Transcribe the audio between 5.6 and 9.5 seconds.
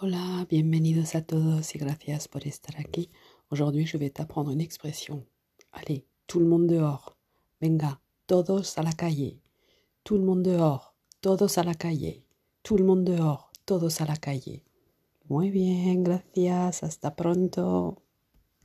Allez, tout le monde dehors. Venga, todos a la calle.